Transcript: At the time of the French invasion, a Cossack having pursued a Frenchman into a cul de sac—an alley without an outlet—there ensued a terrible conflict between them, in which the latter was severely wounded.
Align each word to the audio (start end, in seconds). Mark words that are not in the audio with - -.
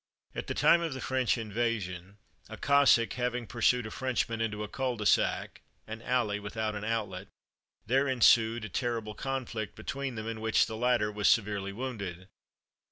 At 0.33 0.47
the 0.47 0.55
time 0.55 0.81
of 0.81 0.95
the 0.95 0.99
French 0.99 1.37
invasion, 1.37 2.17
a 2.49 2.57
Cossack 2.57 3.13
having 3.13 3.45
pursued 3.45 3.85
a 3.85 3.91
Frenchman 3.91 4.41
into 4.41 4.63
a 4.63 4.67
cul 4.67 4.97
de 4.97 5.05
sac—an 5.05 6.01
alley 6.01 6.39
without 6.39 6.73
an 6.73 6.83
outlet—there 6.83 8.07
ensued 8.07 8.65
a 8.65 8.69
terrible 8.69 9.13
conflict 9.13 9.75
between 9.75 10.15
them, 10.15 10.25
in 10.27 10.41
which 10.41 10.65
the 10.65 10.75
latter 10.75 11.11
was 11.11 11.27
severely 11.27 11.71
wounded. 11.71 12.29